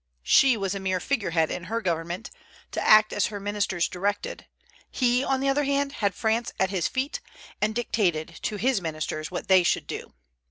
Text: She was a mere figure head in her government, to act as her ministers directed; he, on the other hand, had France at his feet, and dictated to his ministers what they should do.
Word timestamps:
She 0.23 0.57
was 0.57 0.73
a 0.73 0.79
mere 0.79 0.99
figure 0.99 1.29
head 1.29 1.51
in 1.51 1.65
her 1.65 1.79
government, 1.79 2.31
to 2.71 2.81
act 2.83 3.13
as 3.13 3.27
her 3.27 3.39
ministers 3.39 3.87
directed; 3.87 4.47
he, 4.89 5.23
on 5.23 5.41
the 5.41 5.47
other 5.47 5.63
hand, 5.65 5.91
had 5.91 6.15
France 6.15 6.51
at 6.59 6.71
his 6.71 6.87
feet, 6.87 7.19
and 7.61 7.75
dictated 7.75 8.39
to 8.41 8.55
his 8.55 8.81
ministers 8.81 9.29
what 9.29 9.47
they 9.47 9.61
should 9.61 9.85
do. 9.85 10.11